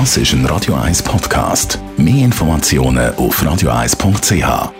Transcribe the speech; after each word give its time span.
Das 0.00 0.16
ist 0.16 0.32
ein 0.32 0.44
Radio 0.46 0.74
1 0.74 1.04
Podcast. 1.04 1.78
Mehr 1.96 2.24
Informationen 2.24 3.14
auf 3.14 3.40
radio1.ch. 3.40 4.72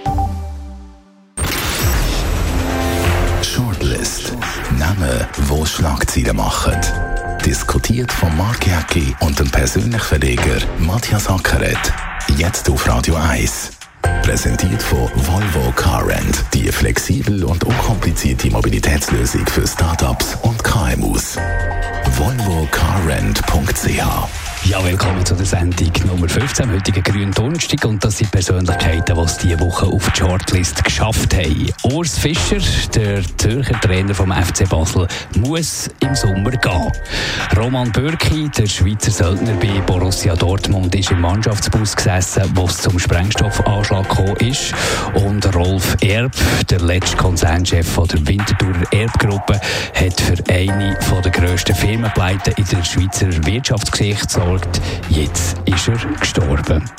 Shortlist. 3.40 4.36
Namen, 4.76 5.24
wo 5.46 5.64
Schlagzeilen 5.64 6.36
machen. 6.36 6.74
Diskutiert 7.46 8.10
von 8.10 8.36
Mark 8.36 8.66
Jäcki 8.66 9.14
und 9.20 9.38
dem 9.38 9.48
persönlichen 9.48 10.00
Verleger 10.00 10.58
Matthias 10.80 11.28
Ackeret. 11.28 11.92
Jetzt 12.36 12.68
auf 12.68 12.88
Radio 12.88 13.14
1. 13.14 13.70
Präsentiert 14.24 14.82
von 14.82 15.08
Volvo 15.14 15.70
Car 15.76 16.08
Rent. 16.08 16.44
Die 16.52 16.72
flexibel 16.72 17.44
und 17.44 17.62
unkomplizierte 17.62 18.50
Mobilitätslösung 18.50 19.46
für 19.46 19.64
Startups 19.64 20.36
und 20.42 20.64
KMUs. 20.64 21.38
volvocarrent.ch 22.16 24.53
ja, 24.66 24.82
willkommen 24.82 25.24
zu 25.26 25.34
der 25.34 25.44
Sendung 25.44 25.92
Nummer 26.06 26.28
15, 26.28 26.72
heutigen 26.72 27.02
grünen 27.02 27.32
Donnerstag. 27.32 27.84
Und 27.84 28.02
das 28.02 28.18
sind 28.18 28.30
Persönlichkeiten, 28.30 29.14
die 29.14 29.20
es 29.22 29.36
diese 29.36 29.60
Woche 29.60 29.86
auf 29.86 30.10
die 30.10 30.18
Shortlist 30.18 30.82
geschafft 30.82 31.34
haben. 31.34 31.70
Urs 31.82 32.18
Fischer, 32.18 32.58
der 32.94 33.22
Zürcher 33.36 33.78
Trainer 33.80 34.14
vom 34.14 34.32
FC 34.32 34.68
Basel, 34.68 35.06
muss 35.36 35.90
im 36.00 36.14
Sommer 36.14 36.50
gehen. 36.50 36.92
Roman 37.56 37.92
Bürki, 37.92 38.48
der 38.56 38.66
Schweizer 38.66 39.10
Söldner 39.10 39.52
bei 39.54 39.80
Borussia 39.86 40.34
Dortmund, 40.34 40.94
ist 40.94 41.10
im 41.10 41.20
Mannschaftsbus 41.20 41.94
gesessen, 41.94 42.44
wo 42.54 42.64
es 42.64 42.78
zum 42.78 42.98
Sprengstoffanschlag 42.98 44.08
gekommen 44.08 44.36
ist. 44.36 44.72
Und 45.14 45.54
Rolf 45.54 45.96
Erb, 46.00 46.32
der 46.70 46.80
letzte 46.80 47.16
Konzernchef 47.18 47.98
der 48.06 48.26
Winterthurer 48.26 48.92
Erbgruppe, 48.92 49.60
hat 49.94 50.20
für 50.20 50.52
eine 50.52 50.96
der 51.22 51.30
grössten 51.32 51.74
Firmenpleiten 51.74 52.54
in 52.56 52.64
der 52.64 52.84
Schweizer 52.84 53.28
Wirtschaftsgeschichte 53.46 54.53
gesorgt. 54.54 54.80
Jetzt 55.08 55.56
ist 55.64 55.88
er 55.88 55.96
gestorben. 56.18 56.90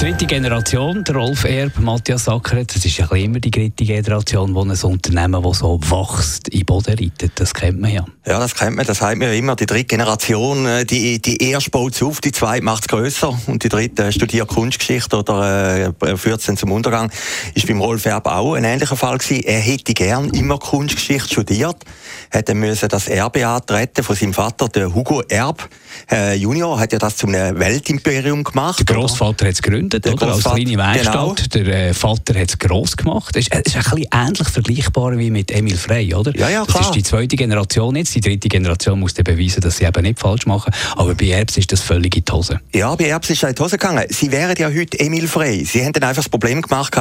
Dritte 0.00 0.24
Generation, 0.24 1.04
der 1.04 1.14
Rolf 1.14 1.44
Erb, 1.44 1.78
Matthias 1.78 2.24
Sackeret, 2.24 2.74
das 2.74 2.86
ist 2.86 2.96
ja 2.96 3.06
immer 3.12 3.38
die 3.38 3.50
dritte 3.50 3.84
Generation, 3.84 4.54
wo 4.54 4.62
ein 4.62 4.70
Unternehmen, 4.70 5.42
das 5.42 5.58
so 5.58 5.78
wächst, 5.78 6.48
in 6.48 6.64
Boden 6.64 6.94
reitet. 6.94 7.32
Das 7.34 7.52
kennt 7.52 7.78
man 7.78 7.92
ja. 7.92 8.06
Ja, 8.26 8.38
das 8.38 8.54
kennt 8.54 8.76
man, 8.76 8.86
das 8.86 8.96
sagt 8.96 9.18
man 9.18 9.28
ja 9.28 9.34
immer. 9.34 9.56
Die 9.56 9.66
dritte 9.66 9.84
Generation, 9.84 10.64
äh, 10.64 10.86
die, 10.86 11.20
die 11.20 11.36
erste 11.50 11.68
baut 11.68 11.94
es 11.94 12.02
auf, 12.02 12.22
die 12.22 12.32
zweite 12.32 12.64
macht 12.64 12.84
es 12.84 12.88
grösser 12.88 13.38
und 13.46 13.62
die 13.62 13.68
dritte 13.68 14.10
studiert 14.10 14.48
Kunstgeschichte 14.48 15.18
oder 15.18 15.92
äh, 16.00 16.16
führt 16.16 16.40
es 16.40 16.46
dann 16.46 16.56
zum 16.56 16.72
Untergang. 16.72 17.10
Ist 17.54 17.66
beim 17.66 17.82
Rolf 17.82 18.06
Erb 18.06 18.26
auch 18.26 18.54
ein 18.54 18.64
ähnlicher 18.64 18.96
Fall 18.96 19.18
gewesen. 19.18 19.42
Er 19.44 19.60
hätte 19.60 19.92
gern 19.92 20.30
immer 20.30 20.58
Kunstgeschichte 20.58 21.28
studiert, 21.28 21.76
hätte 22.30 22.54
müssen 22.54 22.88
das 22.88 23.06
Erbe 23.06 23.46
antreten 23.46 24.02
von 24.02 24.16
seinem 24.16 24.32
Vater, 24.32 24.68
der 24.68 24.94
Hugo 24.94 25.20
Erb. 25.28 25.68
Äh, 26.10 26.36
Junior 26.36 26.80
hat 26.80 26.94
ja 26.94 26.98
das 26.98 27.18
zum 27.18 27.32
Weltimperium 27.32 28.44
gemacht. 28.44 28.88
Der 28.88 28.96
Großvater 28.96 29.46
hat 29.46 29.52
es 29.52 29.60
gegründet, 29.60 29.89
oder? 29.94 30.28
Als 30.28 30.44
kleine 30.44 30.76
Werkstatt. 30.76 31.50
Genau. 31.52 31.64
Der 31.64 31.88
äh, 31.88 31.94
Vater 31.94 32.38
hat 32.38 32.48
es 32.48 32.58
gross 32.58 32.96
gemacht. 32.96 33.34
Das 33.34 33.42
ist, 33.42 33.54
das 33.54 33.62
ist 33.66 33.76
ein 33.76 33.82
bisschen 33.82 34.08
ähnlich 34.12 34.48
vergleichbar 34.48 35.18
wie 35.18 35.30
mit 35.30 35.50
Emil 35.50 35.76
Frey, 35.76 36.14
oder? 36.14 36.36
Ja, 36.36 36.48
ja, 36.48 36.64
klar. 36.64 36.78
Das 36.78 36.86
ist 36.86 36.94
die 36.94 37.02
zweite 37.02 37.36
Generation 37.36 37.96
jetzt. 37.96 38.14
Die 38.14 38.20
dritte 38.20 38.48
Generation 38.48 38.98
muss 39.00 39.14
dann 39.14 39.24
beweisen, 39.24 39.60
dass 39.60 39.78
sie 39.78 39.84
eben 39.84 40.02
nicht 40.02 40.18
falsch 40.18 40.46
machen. 40.46 40.72
Aber 40.96 41.14
bei 41.14 41.28
Erbs 41.28 41.56
ist 41.56 41.72
das 41.72 41.80
völlig 41.80 42.16
in 42.16 42.24
die 42.24 42.32
Hose. 42.32 42.60
Ja, 42.74 42.94
bei 42.94 43.06
Erbs 43.06 43.30
ist 43.30 43.42
es 43.42 43.48
in 43.48 43.54
die 43.54 43.62
Hose 43.62 43.78
gegangen. 43.78 44.04
Sie 44.08 44.30
wären 44.30 44.56
ja 44.56 44.68
heute 44.68 44.98
Emil 44.98 45.28
Frey. 45.28 45.64
Sie 45.64 45.84
haben 45.84 45.92
dann 45.92 46.04
einfach 46.04 46.22
das 46.22 46.28
Problem 46.28 46.62
gemacht, 46.62 46.94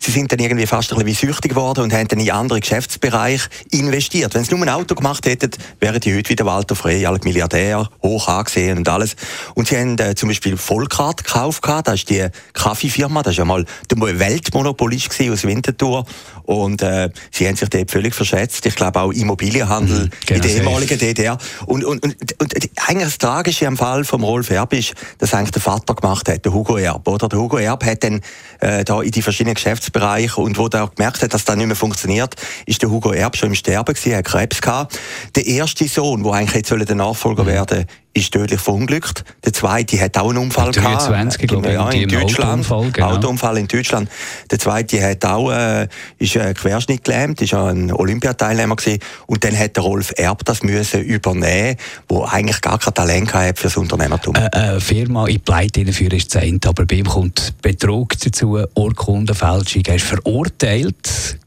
sie 0.00 0.10
sind 0.10 0.30
dann 0.32 0.38
irgendwie 0.38 0.66
fast 0.66 0.92
ein 0.92 0.98
bisschen 0.98 1.06
wie 1.06 1.26
süchtig 1.26 1.50
geworden 1.50 1.84
und 1.84 1.92
haben 1.92 2.08
dann 2.08 2.20
in 2.20 2.30
andere 2.30 2.60
Geschäftsbereiche 2.60 3.48
investiert. 3.70 4.34
Wenn 4.34 4.44
sie 4.44 4.54
nur 4.54 4.66
ein 4.66 4.68
Auto 4.68 4.94
gemacht 4.94 5.26
hätten, 5.26 5.50
wären 5.80 6.00
die 6.00 6.16
heute 6.16 6.30
wieder 6.30 6.44
Walter 6.46 6.74
Frey, 6.74 7.06
alt 7.06 7.24
Milliardär, 7.24 7.88
hoch 8.02 8.28
angesehen 8.28 8.78
und 8.78 8.88
alles. 8.88 9.16
Und 9.54 9.68
sie 9.68 9.76
haben 9.76 9.98
äh, 9.98 10.14
zum 10.14 10.28
Beispiel 10.28 10.56
Vollkart 10.56 11.24
gekauft, 11.24 11.62
das 11.84 11.94
ist 11.94 12.10
die 12.10 12.27
Kaffeefirma, 12.52 13.22
das 13.22 13.36
war 13.36 13.42
ja 13.42 13.44
mal 13.44 13.64
der 13.90 14.18
Weltmonopolist 14.18 15.20
aus 15.30 15.44
Winterthur 15.44 16.04
und 16.44 16.82
äh, 16.82 17.10
sie 17.30 17.46
haben 17.46 17.56
sich 17.56 17.68
dort 17.68 17.90
völlig 17.90 18.14
verschätzt. 18.14 18.64
Ich 18.64 18.74
glaube 18.74 19.00
auch 19.00 19.12
Immobilienhandel 19.12 20.04
mhm, 20.04 20.10
genau 20.26 20.36
in 20.36 20.42
der 20.42 20.50
ehemaligen 20.50 20.98
DDR. 20.98 21.38
Und, 21.66 21.84
und, 21.84 22.02
und, 22.02 22.16
und 22.40 22.54
eigentlich 22.86 23.04
das 23.04 23.18
Tragische 23.18 23.66
am 23.66 23.76
Fall 23.76 24.04
von 24.04 24.22
Rolf 24.22 24.50
Erb 24.50 24.72
ist, 24.72 24.94
dass 25.18 25.34
eigentlich 25.34 25.50
der 25.50 25.62
Vater 25.62 25.94
gemacht 25.94 26.28
hat, 26.28 26.44
der 26.44 26.52
Hugo 26.52 26.76
Erb. 26.76 27.06
Oder? 27.06 27.28
Der 27.28 27.38
Hugo 27.38 27.58
Erb 27.58 27.84
hat 27.84 28.02
dann 28.04 28.20
äh, 28.60 28.84
da 28.84 29.02
in 29.02 29.10
die 29.10 29.22
verschiedenen 29.22 29.54
Geschäftsbereiche 29.54 30.40
und 30.40 30.58
wo 30.58 30.68
der 30.68 30.90
gemerkt 30.94 31.22
hat, 31.22 31.34
dass 31.34 31.44
das 31.44 31.56
nicht 31.56 31.66
mehr 31.66 31.76
funktioniert, 31.76 32.34
ist 32.66 32.82
der 32.82 32.90
Hugo 32.90 33.12
Erb 33.12 33.36
schon 33.36 33.50
im 33.50 33.54
Sterben 33.54 33.94
gewesen, 33.94 34.16
hat 34.16 34.24
Krebs 34.24 34.60
gehabt. 34.60 34.98
Der 35.36 35.46
erste 35.46 35.86
Sohn, 35.86 36.22
der 36.22 36.32
eigentlich 36.32 36.54
jetzt 36.54 36.70
der 36.70 36.96
Nachfolger 36.96 37.42
mhm. 37.42 37.48
werden 37.48 37.86
ist 38.18 38.32
tödlich 38.32 38.60
verunglückt. 38.60 39.24
Der 39.44 39.52
zweite 39.52 40.00
hat 40.00 40.16
auch 40.18 40.28
einen 40.28 40.38
Unfall 40.38 40.72
23, 40.72 41.48
gehabt. 41.48 41.62
Glaube, 41.62 41.72
ja, 41.72 41.90
in 41.90 42.08
Deutschland. 42.08 42.70
Autounfall, 42.70 42.90
genau. 42.92 43.10
Autounfall 43.10 43.58
in 43.58 43.68
Deutschland. 43.68 44.08
Der 44.50 44.58
zweite 44.58 45.02
hat 45.02 45.24
auch, 45.24 45.50
äh, 45.50 45.88
ist 46.18 46.36
äh, 46.36 46.54
Querschnitt 46.54 47.04
gelähmt, 47.04 47.40
ist 47.40 47.54
ein 47.54 47.92
Olympiateilnehmer 47.92 48.76
gewesen. 48.76 49.00
Und 49.26 49.44
dann 49.44 49.58
hat 49.58 49.76
der 49.76 49.82
Rolf 49.82 50.12
Erb 50.16 50.44
das 50.44 50.62
müssen 50.62 51.02
übernehmen, 51.02 51.76
wo 52.08 52.24
eigentlich 52.24 52.60
gar 52.60 52.78
kein 52.78 52.94
Talent 52.94 53.32
hat 53.34 53.58
für 53.58 53.68
das 53.68 53.76
Unternehmertum. 53.76 54.34
Äh, 54.34 54.48
eine 54.52 54.80
Firma 54.80 55.26
in 55.26 55.40
Pleite 55.40 55.84
führen 55.92 56.16
ist 56.16 56.34
das 56.34 56.44
aber 56.66 56.86
bei 56.86 56.96
ihm 56.96 57.06
kommt 57.06 57.54
Betrug 57.62 58.18
dazu, 58.18 58.58
Urkundenfälschung. 58.74 59.82
Er 59.86 59.96
ist 59.96 60.04
verurteilt 60.04 61.38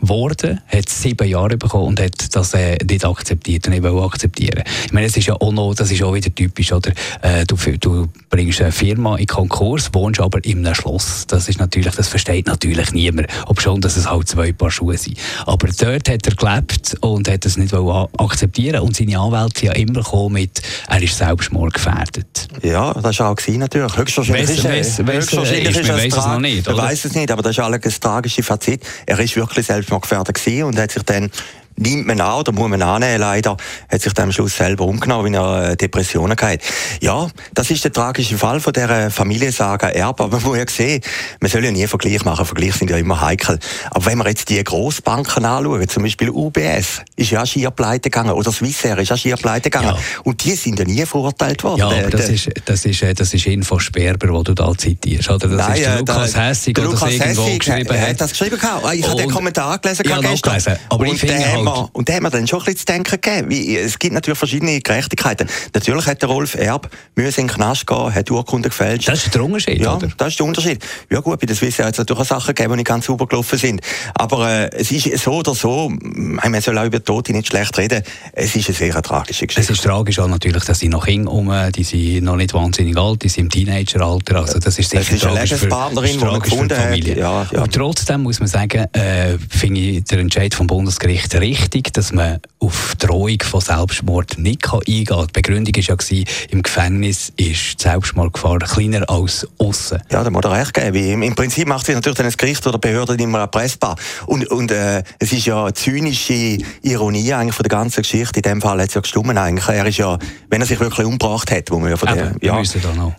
worden, 0.00 0.60
hat 0.66 0.88
sieben 0.88 1.28
Jahre 1.28 1.56
bekommen 1.56 1.88
und 1.88 2.00
hat 2.00 2.34
das 2.34 2.54
äh, 2.54 2.76
nicht 2.88 3.04
akzeptiert 3.04 3.66
und 3.66 3.74
nicht 3.74 3.84
akzeptieren. 3.84 4.62
Ich 4.84 4.92
meine, 4.92 5.06
das 5.06 5.16
ist 5.16 5.26
ja 5.26 5.34
auch 5.34 5.52
noch, 5.52 5.74
das 5.74 5.90
ist 5.90 6.02
auch 6.02 6.14
wieder 6.14 6.34
typisch, 6.34 6.72
oder? 6.72 6.92
Äh, 7.22 7.44
du, 7.46 7.56
du 7.78 8.08
bringst 8.30 8.60
eine 8.60 8.72
Firma 8.72 9.16
in 9.16 9.26
Konkurs, 9.26 9.90
wohnst 9.92 10.20
aber 10.20 10.44
in 10.44 10.64
einem 10.64 10.74
Schloss. 10.74 11.26
Das 11.26 11.48
ist 11.48 11.58
natürlich, 11.58 11.94
das 11.94 12.08
versteht 12.08 12.46
natürlich 12.46 12.92
niemand. 12.92 13.28
Ob 13.46 13.60
schon, 13.60 13.80
dass 13.80 13.96
es 13.96 14.08
halt 14.08 14.28
zwei 14.28 14.52
Paar 14.52 14.70
Schuhe 14.70 14.96
sind. 14.96 15.18
Aber 15.46 15.68
dort 15.68 16.08
hat 16.08 16.26
er 16.26 16.34
gelebt 16.34 16.96
und 17.00 17.28
hat 17.28 17.44
das 17.44 17.56
nicht 17.56 17.74
akzeptieren 17.74 18.80
und 18.80 18.96
seine 18.96 19.18
Anwälte 19.18 19.66
ja 19.66 19.72
immer 19.72 20.02
gekommen 20.02 20.34
mit, 20.34 20.62
er 20.88 21.02
ist 21.02 21.16
Selbstmord 21.16 21.74
gefährdet. 21.74 22.48
Ja, 22.62 22.92
das 22.94 23.18
war 23.18 23.30
auch 23.30 23.36
gewesen, 23.36 23.60
natürlich. 23.60 23.96
Höchstwahrscheinlich 23.96 24.64
weiss, 24.64 24.88
ist, 24.88 25.06
weiss, 25.06 25.16
höchstwahrscheinlich 25.16 25.68
ist, 25.68 25.80
ist, 25.80 25.88
ist, 25.88 26.16
es 26.16 26.26
noch 26.26 26.40
nicht? 26.40 26.68
Ich 26.68 26.76
weiß 26.76 27.04
es 27.04 27.14
nicht, 27.14 27.30
aber 27.30 27.42
das 27.42 27.52
ist 27.52 27.60
alles 27.60 27.84
ein 27.84 28.00
tragisches 28.00 28.46
Fazit. 28.46 28.82
Er 29.06 29.18
ist 29.18 29.36
wirklich 29.36 29.66
selbst 29.66 29.87
Selbstmordgefährder 29.88 30.32
gewesen 30.32 30.64
und 30.64 30.78
hat 30.78 30.92
sich 30.92 31.02
dann 31.04 31.30
nimmt 31.78 32.06
man 32.06 32.20
an, 32.20 32.40
oder 32.40 32.52
muss 32.52 32.68
man 32.68 32.82
annehmen, 32.82 33.20
leider, 33.20 33.56
hat 33.88 34.00
sich 34.00 34.12
dann 34.12 34.24
am 34.24 34.32
Schluss 34.32 34.56
selber 34.56 34.84
umgenommen, 34.84 35.32
weil 35.32 35.40
er 35.40 35.70
äh, 35.70 35.76
Depressionen 35.76 36.36
hatte. 36.36 36.64
Ja, 37.00 37.28
das 37.54 37.70
ist 37.70 37.84
der 37.84 37.92
tragische 37.92 38.36
Fall 38.36 38.60
von 38.60 38.72
dieser 38.72 39.10
Familiensaga 39.10 39.88
Erb, 39.88 40.20
aber 40.20 40.36
man 40.36 40.42
muss 40.42 40.58
ja 40.58 40.64
sehen, 40.68 41.00
man 41.40 41.50
soll 41.50 41.64
ja 41.64 41.70
nie 41.70 41.86
Vergleich 41.86 42.24
machen, 42.24 42.44
Vergleiche 42.44 42.78
sind 42.78 42.90
ja 42.90 42.96
immer 42.96 43.20
heikel. 43.20 43.58
Aber 43.90 44.06
wenn 44.06 44.18
wir 44.18 44.28
jetzt 44.28 44.48
die 44.48 44.62
Grossbanken 44.62 45.44
anschauen, 45.44 45.88
zum 45.88 46.02
Beispiel 46.02 46.30
UBS, 46.30 47.02
ist 47.16 47.30
ja 47.30 47.46
schier 47.46 47.70
pleite 47.70 48.10
gegangen, 48.10 48.32
oder 48.32 48.52
Swissair 48.52 48.98
ist 48.98 49.10
ja 49.10 49.16
schier 49.16 49.36
pleite 49.36 49.70
gegangen, 49.70 49.94
ja. 49.94 49.98
und 50.24 50.44
die 50.44 50.54
sind 50.54 50.78
ja 50.78 50.84
nie 50.84 51.06
verurteilt 51.06 51.62
worden. 51.64 51.80
Ja, 51.80 51.86
aber 51.86 52.10
das 52.10 52.28
ist, 52.28 52.50
das 52.64 52.84
ist, 52.84 53.02
äh, 53.02 53.14
das 53.14 53.32
ist 53.32 53.46
Info 53.46 53.78
Sperber, 53.78 54.28
wo 54.30 54.42
du 54.42 54.54
da 54.54 54.72
zitierst, 54.76 55.30
oder? 55.30 55.48
Das 55.48 55.68
Nein, 55.68 55.76
ist 55.76 55.84
der 55.84 55.94
äh, 55.94 55.98
Lukas 55.98 56.36
Hessig, 56.36 56.74
der 56.74 56.84
Lukas 56.84 57.18
Hessig 57.18 57.60
geschrieben 57.60 58.00
hat. 58.00 58.08
hat 58.08 58.20
das 58.20 58.30
geschrieben 58.30 58.58
gehabt. 58.58 58.94
Ich 58.94 59.06
habe 59.06 59.16
den 59.16 59.30
Kommentar 59.30 59.78
gelesen 59.78 60.04
ja, 60.08 60.20
gestern. 60.20 60.78
Aber 60.88 61.00
und 61.00 61.14
ich 61.14 61.20
finde 61.20 61.38
halt, 61.38 61.67
wir, 61.76 61.90
und 61.92 62.08
da 62.08 62.14
haben 62.14 62.22
wir 62.22 62.30
dann 62.30 62.46
schon 62.46 62.60
ein 62.60 62.64
bisschen 62.66 62.78
zu 62.78 62.86
denken 62.86 63.20
gegeben. 63.20 63.50
Wie, 63.50 63.76
es 63.76 63.98
gibt 63.98 64.14
natürlich 64.14 64.38
verschiedene 64.38 64.80
Gerechtigkeiten. 64.80 65.48
Natürlich 65.74 66.06
hat 66.06 66.22
der 66.22 66.28
Rolf 66.28 66.54
Erb 66.54 66.90
müssen 67.14 67.40
in 67.40 67.46
den 67.46 67.54
Knast 67.54 67.86
gehen, 67.86 68.14
hat 68.14 68.30
Urkunden 68.30 68.70
gefälscht. 68.70 69.08
Das 69.08 69.24
ist 69.24 69.34
der 69.34 69.44
Unterschied, 69.44 69.80
ja, 69.80 69.96
oder? 69.96 70.08
das 70.16 70.28
ist 70.28 70.38
der 70.38 70.46
Unterschied. 70.46 70.84
Ja 71.10 71.20
gut, 71.20 71.40
bei 71.40 71.46
der 71.46 71.56
Swiss 71.56 71.78
hat 71.78 71.92
es 71.92 71.98
natürlich 71.98 72.22
auch 72.22 72.26
Sachen 72.26 72.54
gegeben, 72.54 72.72
die 72.72 72.76
nicht 72.78 72.86
ganz 72.86 73.06
sauber 73.06 73.26
gelaufen 73.26 73.58
sind. 73.58 73.80
Aber 74.14 74.48
äh, 74.48 74.70
es 74.72 74.90
ist 74.90 75.18
so 75.18 75.32
oder 75.32 75.54
so, 75.54 75.90
man 75.90 76.60
soll 76.60 76.78
auch 76.78 76.84
über 76.84 77.02
Tote 77.02 77.32
nicht 77.32 77.48
schlecht 77.48 77.76
reden, 77.78 78.02
es 78.32 78.54
ist 78.54 78.68
eine 78.68 78.76
sehr 78.76 79.02
tragische 79.02 79.46
Geschichte. 79.46 79.60
Es 79.60 79.78
ist 79.78 79.82
tragisch 79.82 80.18
auch 80.18 80.28
natürlich, 80.28 80.64
dass 80.64 80.78
sie 80.78 80.88
noch 80.88 81.06
Kinder 81.06 81.32
um, 81.32 81.52
die 81.74 81.84
sind 81.84 82.24
noch 82.24 82.36
nicht 82.36 82.54
wahnsinnig 82.54 82.96
alt, 82.96 83.22
die 83.22 83.28
sind 83.28 83.48
im 83.48 83.50
Teenageralter, 83.66 84.36
also 84.36 84.58
das 84.58 84.78
ist 84.78 84.90
sicher 84.90 85.02
das 85.02 85.12
ist 85.12 85.24
eine 85.24 85.40
Lebenspartnerin, 85.40 86.18
die 86.18 86.24
man 86.24 86.40
gefunden 86.40 86.78
hat. 86.78 86.96
Ja, 86.98 87.46
ja. 87.50 87.58
Aber 87.58 87.70
trotzdem 87.70 88.22
muss 88.22 88.40
man 88.40 88.48
sagen, 88.48 88.86
äh, 88.92 89.38
finde 89.48 89.80
ich 89.80 90.04
den 90.04 90.20
Entscheid 90.20 90.54
vom 90.54 90.66
Bundesgericht 90.66 91.34
richtig, 91.34 91.57
dass 91.92 92.12
man 92.12 92.40
auf 92.60 92.94
Drohung 92.98 93.38
von 93.42 93.60
Selbstmord 93.60 94.38
nicht 94.38 94.72
eingehen 94.72 95.04
kann. 95.04 95.26
Die 95.26 95.32
Begründung 95.32 95.74
war 95.74 95.96
ja, 96.10 96.24
im 96.50 96.62
Gefängnis 96.62 97.32
ist 97.36 97.78
die 97.78 97.82
Selbstmordgefahr 97.82 98.58
kleiner 98.58 99.08
als 99.08 99.46
außen. 99.58 100.02
Ja, 100.10 100.24
da 100.24 100.30
muss 100.30 100.44
er 100.44 100.52
recht 100.52 100.74
geben. 100.74 101.22
Im 101.22 101.34
Prinzip 101.34 101.68
macht 101.68 101.86
sich 101.86 101.94
natürlich 101.94 102.18
das 102.18 102.36
Gericht 102.36 102.66
oder 102.66 102.78
die 102.78 102.88
Behörde 102.88 103.14
immer 103.22 103.40
erpressbar. 103.40 103.96
Und, 104.26 104.50
und 104.50 104.70
äh, 104.70 105.02
es 105.18 105.32
ist 105.32 105.46
ja 105.46 105.64
eine 105.64 105.74
zynische 105.74 106.58
Ironie 106.82 107.32
eigentlich 107.32 107.54
von 107.54 107.64
der 107.64 107.76
ganzen 107.76 108.02
Geschichte. 108.02 108.40
In 108.40 108.42
dem 108.42 108.60
Fall 108.60 108.80
hat 108.80 108.88
es 108.88 108.94
ja 108.94 109.00
gestummen 109.00 109.38
eigentlich. 109.38 109.68
Er 109.68 109.86
ist 109.86 109.98
ja 109.98 110.18
wenn 110.50 110.60
er 110.60 110.66
sich 110.66 110.80
wirklich 110.80 111.06
umgebracht 111.06 111.50
hätte, 111.50 111.72
wo 111.72 111.78
man 111.78 111.90
ja 111.90 111.96
von 111.96 112.08
der, 112.08 112.34
ja, 112.40 112.56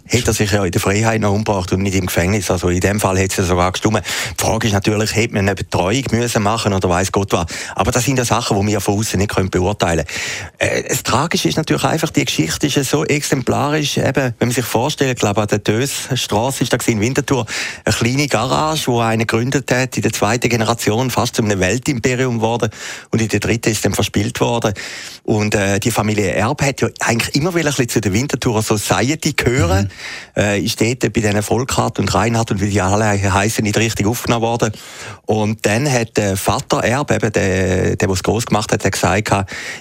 hätte 0.06 0.28
er 0.28 0.34
sich 0.34 0.52
ja 0.52 0.66
in 0.66 0.72
der 0.72 0.82
Freiheit 0.82 1.22
noch 1.22 1.32
umgebracht 1.32 1.72
und 1.72 1.84
nicht 1.84 1.96
im 1.96 2.08
Gefängnis. 2.08 2.50
Also 2.50 2.70
in 2.70 2.80
dem 2.80 3.00
Fall 3.00 3.18
hätte 3.18 3.42
es 3.42 3.48
sogar 3.48 3.72
gestimmt. 3.72 4.02
Die 4.32 4.44
Frage 4.44 4.68
ist 4.68 4.74
natürlich, 4.74 5.16
hätte 5.16 5.34
man 5.36 5.48
eine 5.48 5.56
Betreuung 5.56 6.04
müssen 6.12 6.42
machen 6.42 6.74
oder 6.74 6.90
weiß 6.90 7.12
Gott 7.12 7.32
was. 7.32 7.46
Aber 7.76 7.92
das 7.92 8.04
sind 8.04 8.18
ja 8.18 8.26
Sachen, 8.30 8.60
die 8.62 8.68
wir 8.72 8.80
von 8.80 9.00
außen 9.00 9.20
nicht 9.20 9.34
können 9.34 9.50
beurteilen 9.50 10.06
können. 10.06 10.84
Äh, 10.84 10.88
das 10.88 11.04
Tragische 11.04 11.50
ist 11.50 11.58
natürlich 11.58 11.84
einfach, 11.84 12.10
die 12.12 12.26
Geschichte 12.26 12.68
ist 12.68 12.90
so 12.90 13.04
exemplarisch, 13.04 13.98
eben, 13.98 14.34
wenn 14.40 14.48
man 14.48 14.52
sich 14.52 14.66
vorstellt, 14.66 15.12
ich 15.12 15.20
glaube, 15.20 15.42
an 15.42 15.48
der 15.48 15.60
Dösstraße 15.60 16.64
ist 16.64 16.74
da 16.74 16.78
in 16.86 17.02
Winterthur 17.02 17.46
eine 17.86 17.96
kleine 17.96 18.28
Garage, 18.28 18.88
wo 18.88 19.00
einer 19.00 19.26
gegründet 19.26 19.72
hat, 19.72 19.98
in 19.98 20.04
der 20.04 20.14
zweiten 20.14 20.50
Generation 20.50 21.10
fast 21.10 21.36
zu 21.36 21.44
einem 21.44 21.60
Weltimperium 21.60 22.38
geworden 22.38 22.70
und 23.12 23.22
in 23.22 23.28
der 23.28 23.40
dritten 23.40 23.70
ist 23.70 23.84
dann 23.84 23.94
verspielt 23.94 24.40
worden. 24.40 24.74
Und 25.24 25.56
äh, 25.56 25.80
die 25.80 25.92
Familie 25.92 26.32
Erb 26.32 26.62
hat 26.62 26.82
ja 26.82 26.90
eigentlich 27.00 27.36
immer 27.36 27.54
wieder 27.54 27.70
ein 27.70 27.76
bisschen 27.76 27.90
zu 27.90 28.02
der 28.02 28.14
Winterthur 28.14 28.62
Society 28.62 29.34
gehören. 29.34 29.90
Mhm. 30.36 30.42
Äh, 30.42 30.60
ist 30.60 30.82
dort 30.82 31.02
bei 31.02 31.10
diesen 31.10 31.44
Volkart 31.44 32.00
und 32.00 32.14
Reinhard 32.14 32.52
und 32.52 32.62
wie 32.62 32.70
die 32.70 32.82
alle 32.82 33.06
heißen 33.06 33.64
nicht 33.64 33.78
richtig 33.78 34.08
aufgenommen 34.08 34.42
worden. 34.42 34.72
Und 35.26 35.66
dann 35.66 35.92
hat 35.92 36.18
der 36.18 36.38
Vater 36.38 36.84
Erb, 36.84 37.12
eben 37.12 37.32
der, 37.32 37.96
der 37.96 38.09
was 38.10 38.24
groß 38.24 38.48
gemacht 38.48 38.72
hat, 38.72 38.84
hat 38.84 38.92
gesagt, 38.92 39.32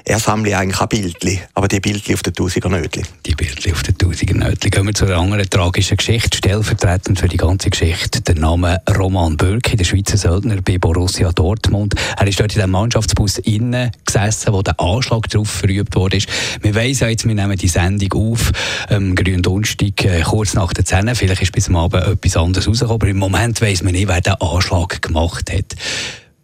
er 0.05 0.19
sammle 0.19 0.57
eigentlich 0.57 0.81
auch 0.81 0.87
Bildchen, 0.87 1.41
aber 1.55 1.69
die 1.69 1.81
Bildchen 1.81 2.15
auf 2.15 2.23
den 2.23 2.35
Tausiger 2.35 2.69
Nötli. 2.69 3.03
Die 3.27 3.35
Bildchen 3.35 3.73
auf 3.73 3.83
den 3.83 3.97
Tausiger 3.97 4.35
Nötli. 4.35 4.71
Gehen 4.71 4.87
wir 4.87 4.95
zu 4.95 5.07
einer 5.07 5.17
anderen 5.17 5.49
tragischen 5.49 5.97
Geschichte. 5.97 6.37
Stellvertretend 6.37 7.19
für 7.19 7.29
die 7.29 7.37
ganze 7.37 7.71
Geschichte 7.71 8.21
der 8.21 8.37
Name 8.37 8.81
Roman 8.97 9.37
Bürki, 9.37 9.77
der 9.77 9.85
Schweizer 9.85 10.17
Söldner 10.17 10.61
bei 10.63 10.79
Borussia 10.79 11.33
Dortmund. 11.33 11.95
Er 12.17 12.27
ist 12.27 12.39
dort 12.39 12.55
in 12.55 12.61
dem 12.61 12.71
Mannschaftsbus 12.71 13.39
innen 13.39 13.91
gesessen, 14.05 14.53
wo 14.53 14.63
der 14.63 14.79
Anschlag 14.79 15.29
drauf 15.29 15.49
verübt 15.49 15.97
wurde. 15.97 16.19
Wir 16.61 16.75
weiss 16.75 17.01
jetzt, 17.01 17.27
wir 17.27 17.35
nehmen 17.35 17.57
die 17.57 17.69
Sendung 17.69 18.33
auf, 18.33 18.53
ähm, 18.91 19.15
grünen 19.15 19.43
Donnerstag, 19.43 20.05
äh, 20.05 20.23
kurz 20.23 20.55
nach 20.55 20.73
der 20.73 20.85
10. 20.85 21.15
Vielleicht 21.15 21.43
ist 21.43 21.53
bis 21.53 21.69
am 21.69 21.77
Abend 21.77 22.05
etwas 22.05 22.37
anderes 22.37 22.69
rausgekommen, 22.69 23.01
aber 23.01 23.09
im 23.09 23.19
Moment 23.19 23.61
weiss 23.61 23.83
man 23.83 23.93
nicht, 23.93 24.09
wer 24.09 24.21
den 24.21 24.35
Anschlag 24.35 25.03
gemacht 25.03 25.53
hat. 25.53 25.77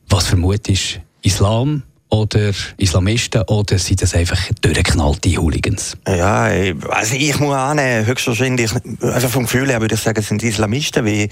Was 0.08 0.26
vermutest 0.26 1.00
Islam? 1.24 1.82
oder 2.14 2.52
Islamisten 2.76 3.42
oder 3.42 3.78
sind 3.78 4.00
das 4.00 4.14
einfach 4.14 4.38
durchgeknallte 4.60 5.36
Hooligans? 5.36 5.96
Ja, 6.06 6.44
also 6.88 7.16
ich 7.16 7.38
muss 7.40 7.54
annehmen, 7.54 8.06
höchstwahrscheinlich, 8.06 8.70
also 9.00 9.28
vom 9.28 9.44
Gefühl 9.44 9.68
her 9.68 9.80
würde 9.80 9.96
ich 9.96 10.00
sagen, 10.00 10.20
es 10.20 10.28
sind 10.28 10.42
Islamisten, 10.42 11.04
wie 11.04 11.28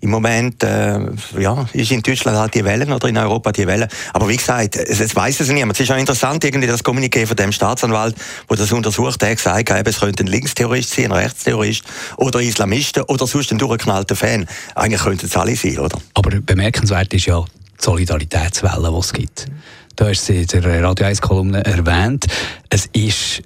im 0.00 0.10
Moment, 0.10 0.62
äh, 0.62 1.00
ja, 1.38 1.66
ist 1.72 1.90
in 1.90 2.02
Deutschland 2.02 2.38
halt 2.38 2.54
die 2.54 2.64
Wellen 2.64 2.92
oder 2.92 3.08
in 3.08 3.18
Europa 3.18 3.52
die 3.52 3.66
Wellen. 3.66 3.88
Aber 4.14 4.28
wie 4.28 4.36
gesagt, 4.36 4.76
es, 4.76 5.00
es 5.00 5.14
weiß 5.14 5.40
es 5.40 5.48
niemand. 5.50 5.78
Es 5.78 5.80
ist 5.80 5.92
auch 5.92 5.98
interessant, 5.98 6.42
irgendwie 6.44 6.68
das 6.68 6.82
Kommuniqué 6.82 7.26
von 7.26 7.36
dem 7.36 7.52
Staatsanwalt, 7.52 8.16
der 8.48 8.56
das 8.56 8.72
untersucht 8.72 9.22
hat, 9.22 9.36
gesagt 9.36 9.70
hat, 9.70 9.86
es 9.86 10.00
könnte 10.00 10.24
ein 10.24 10.28
Linksterrorist 10.28 10.94
sein, 10.94 11.06
ein 11.06 11.12
Rechtsterrorist 11.12 11.82
oder 12.16 12.40
Islamisten 12.40 13.02
oder 13.02 13.26
sonst 13.26 13.52
ein 13.52 13.58
durchgeknallter 13.58 14.16
Fan. 14.16 14.46
Eigentlich 14.74 15.02
könnten 15.02 15.26
es 15.26 15.36
alle 15.36 15.56
sein, 15.56 15.78
oder? 15.78 15.98
Aber 16.14 16.30
bemerkenswert 16.40 17.12
ist 17.12 17.26
ja 17.26 17.44
die 17.82 17.86
Solidaritätswelle, 17.86 18.90
die 18.90 18.98
es 18.98 19.12
gibt. 19.12 19.46
Du 19.96 20.06
hast 20.06 20.26
sie 20.26 20.42
in 20.42 20.46
der 20.46 20.82
Radio 20.82 21.06
1 21.06 21.20
Kolumne 21.20 21.64
erwähnt. 21.64 22.26
Es 22.70 22.86
ist 22.92 23.42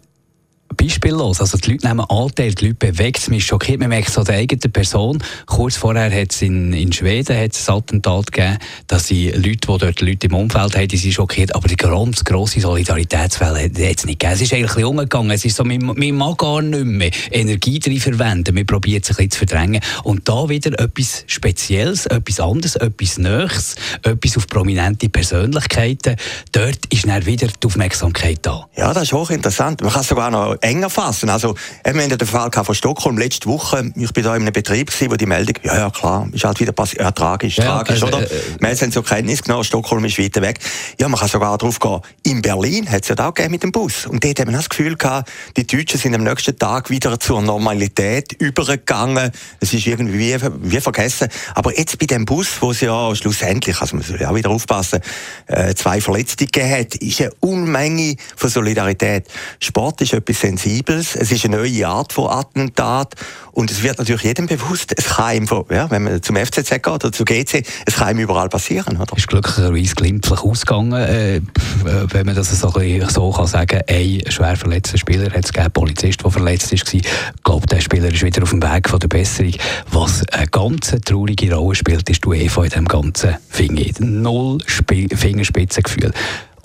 beispiellos. 0.86 1.40
Also 1.40 1.58
die 1.58 1.72
Leute 1.72 1.86
nehmen 1.86 2.04
Anteil, 2.08 2.54
die 2.54 2.66
Leute 2.66 2.92
bewegt 2.92 3.18
es. 3.18 3.28
Mich 3.28 3.46
schockiert, 3.46 3.80
man 3.80 3.88
merkt 3.88 4.08
es 4.08 4.18
an 4.18 4.24
der 4.24 4.36
eigenen 4.36 4.72
Person. 4.72 5.22
Kurz 5.46 5.76
vorher 5.76 6.12
hat 6.12 6.32
es 6.32 6.42
in, 6.42 6.72
in 6.72 6.92
Schweden 6.92 7.36
hat's 7.36 7.68
ein 7.68 7.76
Attentat 7.76 8.32
gegeben, 8.32 8.58
dass 8.86 9.06
sie 9.06 9.30
Leute, 9.30 9.48
die 9.48 9.78
dort 9.78 10.00
Leute 10.00 10.26
im 10.26 10.34
Umfeld 10.34 10.76
haben, 10.76 10.88
die 10.88 10.96
sind 10.96 11.12
schockiert. 11.12 11.54
Aber 11.54 11.68
die 11.68 11.76
ganz 11.76 12.24
grosse 12.24 12.60
Solidaritätswelle 12.60 13.64
hat 13.64 13.72
es 13.76 14.06
nicht 14.06 14.20
gegeben. 14.20 14.34
Es 14.34 14.40
ist 14.40 14.52
eigentlich 14.52 14.84
umgegangen. 14.84 15.30
Es 15.30 15.44
ist 15.44 15.56
so, 15.56 15.64
man, 15.64 15.78
man 15.84 16.12
mag 16.12 16.38
gar 16.38 16.62
nicht 16.62 16.84
mehr 16.84 17.10
Energie 17.30 17.78
drin 17.78 18.00
verwenden. 18.00 18.54
Man 18.54 18.66
probiert 18.66 19.04
es 19.04 19.10
ein 19.10 19.16
bisschen 19.16 19.30
zu 19.32 19.38
verdrängen. 19.38 19.80
Und 20.04 20.28
da 20.28 20.48
wieder 20.48 20.78
etwas 20.78 21.24
Spezielles, 21.26 22.06
etwas 22.06 22.40
anderes, 22.40 22.76
etwas 22.76 23.18
Neues, 23.18 23.74
etwas 24.02 24.36
auf 24.36 24.46
prominente 24.46 25.08
Persönlichkeiten. 25.08 26.16
Dort 26.52 26.86
ist 26.90 27.06
dann 27.06 27.26
wieder 27.26 27.48
die 27.48 27.66
Aufmerksamkeit 27.66 28.38
da. 28.42 28.68
Ja, 28.76 28.92
das 28.92 29.04
ist 29.04 29.12
hochinteressant. 29.12 29.80
Man 29.80 29.92
kann 29.92 30.02
sogar 30.02 30.30
noch 30.30 30.56
enger 30.76 30.90
fassen. 30.90 31.28
Also, 31.28 31.54
wir 31.84 32.02
haben 32.02 32.18
den 32.18 32.26
Fall 32.26 32.50
von 32.52 32.74
Stockholm 32.74 33.18
letzte 33.18 33.48
Woche. 33.48 33.92
Ich 33.96 34.12
bin 34.12 34.24
da 34.24 34.36
in 34.36 34.42
einem 34.42 34.52
Betrieb 34.52 34.90
gewesen, 34.90 35.10
wo 35.10 35.16
die 35.16 35.26
Meldung, 35.26 35.56
ja, 35.62 35.78
ja, 35.78 35.90
klar, 35.90 36.28
ist 36.32 36.44
halt 36.44 36.60
wieder 36.60 36.72
passiert. 36.72 37.02
Ja, 37.02 37.10
tragisch, 37.10 37.56
ja, 37.56 37.64
tragisch, 37.64 38.02
also, 38.02 38.06
oder? 38.06 38.22
Äh, 38.22 38.30
wir 38.60 38.68
haben 38.68 38.92
zur 38.92 39.04
Kenntnis 39.04 39.42
genommen, 39.42 39.64
Stockholm 39.64 40.04
ist 40.04 40.18
weiter 40.18 40.42
weg. 40.42 40.58
Ja, 41.00 41.08
man 41.08 41.18
kann 41.18 41.28
sogar 41.28 41.56
drauf 41.58 41.78
gehen. 41.80 42.00
In 42.24 42.42
Berlin 42.42 42.90
hat 42.90 43.02
es 43.02 43.08
ja 43.08 43.14
da 43.14 43.30
gegeben 43.30 43.52
mit 43.52 43.62
dem 43.62 43.72
Bus. 43.72 44.06
Und 44.06 44.22
dort 44.22 44.38
haben 44.40 44.50
wir 44.50 44.56
das 44.56 44.68
Gefühl 44.68 44.96
gehabt, 44.96 45.30
die 45.56 45.66
Deutschen 45.66 45.98
sind 45.98 46.14
am 46.14 46.22
nächsten 46.22 46.58
Tag 46.58 46.90
wieder 46.90 47.18
zur 47.18 47.42
Normalität 47.42 48.32
übergegangen. 48.34 49.30
Es 49.60 49.72
ist 49.72 49.86
irgendwie 49.86 50.18
wie, 50.18 50.36
wie 50.62 50.80
vergessen. 50.80 51.28
Aber 51.54 51.76
jetzt 51.76 51.98
bei 51.98 52.06
dem 52.06 52.24
Bus, 52.24 52.48
wo 52.60 52.70
es 52.70 52.80
ja 52.80 53.14
schlussendlich, 53.14 53.80
also 53.80 53.96
man 53.96 54.04
soll 54.04 54.20
ja 54.20 54.30
auch 54.30 54.34
wieder 54.34 54.50
aufpassen, 54.50 55.00
äh, 55.46 55.74
zwei 55.74 56.00
Verletzte 56.00 56.46
gegeben 56.46 56.70
hat, 56.70 56.94
ist 56.96 57.20
eine 57.20 57.30
Unmenge 57.40 58.16
von 58.36 58.50
Solidarität. 58.50 59.26
Sport 59.60 60.00
ist 60.02 60.12
etwas 60.12 60.40
Sensibles. 60.40 60.65
Es 60.66 61.32
ist 61.32 61.44
eine 61.44 61.58
neue 61.58 61.86
Art 61.86 62.12
von 62.12 62.28
Attentat. 62.28 63.14
Und 63.52 63.70
es 63.70 63.82
wird 63.82 63.98
natürlich 63.98 64.24
jedem 64.24 64.46
bewusst, 64.46 64.92
es 64.96 65.06
kann 65.06 65.36
ihm, 65.36 65.48
ja, 65.70 65.90
wenn 65.90 66.02
man 66.02 66.22
zum 66.22 66.36
FCZ 66.36 66.70
geht 66.70 66.86
oder 66.88 67.12
zu 67.12 67.24
GC, 67.24 67.62
es 67.86 67.94
kann 67.94 68.16
ihm 68.16 68.18
überall 68.18 68.48
passieren. 68.48 68.98
Oder? 69.00 69.16
Ist 69.16 69.28
glücklicherweise 69.28 69.94
glimpflich 69.94 70.40
ausgegangen, 70.40 70.92
äh, 70.92 71.40
wenn 71.84 72.26
man 72.26 72.34
das 72.34 72.50
so, 72.50 72.70
so 73.08 73.30
kann 73.30 73.46
sagen 73.46 73.80
Ein 73.88 74.22
schwer 74.28 74.56
verletzter 74.56 74.98
Spieler 74.98 75.32
hat 75.32 75.44
es 75.44 75.52
gegeben, 75.52 75.72
Polizist, 75.72 76.22
der 76.22 76.30
verletzt 76.30 76.72
ist. 76.72 76.92
Ich 76.92 77.06
glaube, 77.44 77.66
der 77.66 77.80
Spieler 77.80 78.12
ist 78.12 78.22
wieder 78.22 78.42
auf 78.42 78.50
dem 78.50 78.62
Weg 78.62 78.88
von 78.88 78.98
der 78.98 79.08
Besserung. 79.08 79.54
Was 79.92 80.28
eine 80.28 80.48
ganz 80.48 80.94
traurige 81.04 81.54
Rolle 81.54 81.76
spielt, 81.76 82.10
ist 82.10 82.24
die 82.24 82.28
UEFA 82.28 82.64
in 82.64 82.70
diesem 82.70 82.88
ganzen 82.88 83.36
Finger. 83.48 83.84
Null 84.00 84.58
Fingerspitzengefühl. 84.66 86.12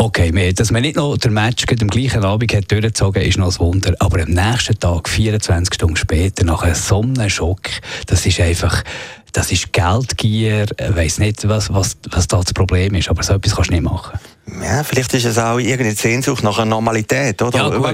Okay, 0.02 0.52
dass 0.52 0.72
man 0.72 0.82
nicht 0.82 0.96
noch 0.96 1.16
den 1.16 1.32
Match 1.32 1.64
am 1.80 1.88
gleichen 1.88 2.26
Abend 2.26 2.52
hat 2.56 2.72
durchgezogen 2.72 3.22
ist 3.22 3.38
noch 3.38 3.52
ein 3.52 3.60
Wunder. 3.60 3.94
Aber 4.00 4.24
am 4.24 4.30
nächsten 4.30 4.80
Tag, 4.80 5.08
24 5.08 5.76
Stunden 5.76 5.96
später, 5.96 6.44
nach 6.44 6.64
einem 6.64 6.74
Sonnenschock, 6.74 7.70
das 8.08 8.26
ist 8.26 8.40
einfach, 8.40 8.84
das 9.32 9.52
ist 9.52 9.72
Geldgier. 9.72 10.66
Ich 10.76 10.96
weiss 10.96 11.20
nicht, 11.20 11.48
was, 11.48 11.72
was, 11.72 11.98
was 12.10 12.28
da 12.28 12.42
das 12.42 12.52
Problem 12.52 12.96
ist, 12.96 13.10
aber 13.10 13.22
so 13.22 13.36
etwas 13.36 13.54
kannst 13.54 13.70
du 13.70 13.76
nicht 13.76 13.84
machen. 13.84 14.20
Ja, 14.62 14.84
vielleicht 14.84 15.14
ist 15.14 15.26
es 15.26 15.38
auch 15.38 15.60
irgendeine 15.60 15.96
Sehnsucht 15.96 16.44
nach 16.44 16.58
einer 16.58 16.66
Normalität, 16.66 17.42
oder? 17.42 17.58
Ja, 17.58 17.70
gut, 17.70 17.86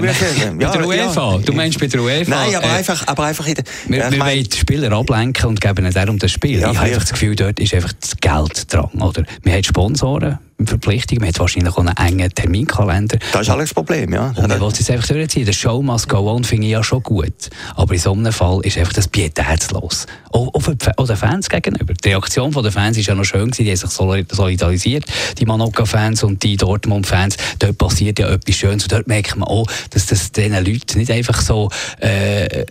ja, 0.60 0.70
bei 0.70 0.78
der 0.78 0.86
UEFA. 0.86 1.34
Ja. 1.34 1.38
Du 1.38 1.52
meinst 1.52 1.78
bei 1.78 1.86
der 1.86 2.00
UEFA? 2.00 2.30
Nein, 2.30 2.54
aber 2.56 2.66
äh, 2.66 2.70
einfach, 2.70 3.06
aber 3.06 3.24
einfach 3.24 3.46
in 3.46 3.54
der, 3.54 3.64
Wir, 3.86 3.98
ja, 3.98 4.10
wir 4.10 4.18
wollen 4.18 4.44
die 4.44 4.56
Spieler 4.56 4.92
ablenken 4.92 5.46
und 5.46 5.60
geben 5.60 5.84
ihnen 5.84 5.92
darum 5.92 6.18
das 6.18 6.30
Spiel. 6.30 6.60
Ja, 6.60 6.72
ich 6.72 6.78
habe 6.78 6.90
das 6.90 7.10
Gefühl, 7.10 7.36
dort 7.36 7.60
ist 7.60 7.74
einfach 7.74 7.92
das 8.00 8.16
Geld 8.16 8.72
dran, 8.72 8.90
oder? 9.00 9.24
Wir 9.42 9.52
haben 9.52 9.64
Sponsoren, 9.64 10.38
Verpflichtungen, 10.66 11.20
man 11.20 11.28
hat 11.28 11.38
wahrscheinlich 11.38 11.72
auch 11.72 11.78
einen 11.78 11.96
engen 11.96 12.34
Terminkalender. 12.34 13.18
Das 13.32 13.42
ist 13.42 13.50
alles 13.50 13.68
das 13.68 13.74
Problem, 13.74 14.12
ja. 14.12 14.28
Und 14.36 14.48
man 14.48 14.60
will 14.60 14.68
es 14.68 14.90
einfach 14.90 15.06
durchziehen. 15.06 15.46
Der 15.46 15.52
Show 15.52 15.82
must 15.82 16.08
go 16.08 16.30
on 16.30 16.42
finde 16.42 16.66
ich 16.66 16.72
ja 16.72 16.82
schon 16.82 17.02
gut. 17.02 17.50
Aber 17.76 17.92
in 17.94 18.00
so 18.00 18.12
einem 18.12 18.32
Fall 18.32 18.60
ist 18.64 18.76
einfach 18.76 18.92
das 18.92 19.06
pietätslos. 19.06 20.06
Auch, 20.30 20.52
den 20.52 21.16
Fans 21.16 21.48
gegenüber. 21.48 21.94
Die 21.94 22.08
Reaktion 22.08 22.50
der 22.50 22.72
Fans 22.72 22.96
war 22.96 23.04
ja 23.04 23.14
noch 23.14 23.24
schön, 23.24 23.50
gewesen. 23.50 23.64
die 23.64 23.70
haben 23.70 23.76
sich 23.76 23.90
solidarisiert, 24.36 25.04
die 25.38 25.46
Manoka-Fans 25.46 26.24
und 26.24 26.37
die 26.42 26.56
Dortmund-Fans. 26.56 27.36
Dort 27.58 27.78
passiert 27.78 28.18
ja 28.18 28.28
etwas 28.28 28.56
Schönes 28.56 28.84
und 28.84 28.92
dort 28.92 29.06
merkt 29.06 29.36
man 29.36 29.48
auch, 29.48 29.66
dass 29.90 30.06
das 30.06 30.32
diesen 30.32 30.64
Leuten 30.64 30.98
nicht 30.98 31.10
einfach 31.10 31.40
so 31.40 31.70
äh, 32.00 32.64